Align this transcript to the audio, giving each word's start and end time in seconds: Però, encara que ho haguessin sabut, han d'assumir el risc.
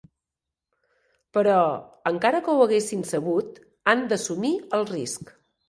Però, 1.39 1.57
encara 2.13 2.41
que 2.47 2.55
ho 2.57 2.65
haguessin 2.67 3.07
sabut, 3.13 3.63
han 3.95 4.05
d'assumir 4.15 4.55
el 4.81 4.91
risc. 4.97 5.35